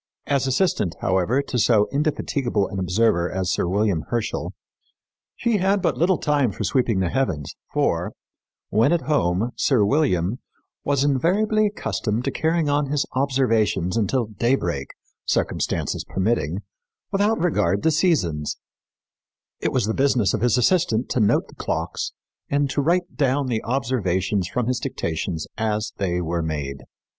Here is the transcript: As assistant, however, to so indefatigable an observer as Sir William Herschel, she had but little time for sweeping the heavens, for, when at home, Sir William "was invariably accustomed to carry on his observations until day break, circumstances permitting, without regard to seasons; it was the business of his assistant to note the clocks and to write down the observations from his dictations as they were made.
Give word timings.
As 0.25 0.47
assistant, 0.47 0.95
however, 1.01 1.43
to 1.43 1.59
so 1.59 1.87
indefatigable 1.91 2.67
an 2.69 2.79
observer 2.79 3.31
as 3.31 3.51
Sir 3.51 3.67
William 3.67 4.01
Herschel, 4.09 4.51
she 5.35 5.57
had 5.57 5.79
but 5.79 5.95
little 5.95 6.17
time 6.17 6.51
for 6.51 6.63
sweeping 6.63 7.01
the 7.01 7.11
heavens, 7.11 7.53
for, 7.71 8.11
when 8.69 8.91
at 8.93 9.01
home, 9.01 9.51
Sir 9.55 9.85
William 9.85 10.39
"was 10.83 11.03
invariably 11.03 11.67
accustomed 11.67 12.25
to 12.25 12.31
carry 12.31 12.67
on 12.67 12.87
his 12.87 13.05
observations 13.15 13.95
until 13.95 14.25
day 14.25 14.55
break, 14.55 14.87
circumstances 15.27 16.03
permitting, 16.09 16.63
without 17.11 17.37
regard 17.37 17.83
to 17.83 17.91
seasons; 17.91 18.57
it 19.59 19.71
was 19.71 19.85
the 19.85 19.93
business 19.93 20.33
of 20.33 20.41
his 20.41 20.57
assistant 20.57 21.09
to 21.09 21.19
note 21.19 21.47
the 21.47 21.53
clocks 21.53 22.11
and 22.49 22.71
to 22.71 22.81
write 22.81 23.17
down 23.17 23.45
the 23.45 23.63
observations 23.65 24.47
from 24.47 24.65
his 24.65 24.79
dictations 24.79 25.45
as 25.59 25.93
they 25.97 26.19
were 26.19 26.41
made. 26.41 26.85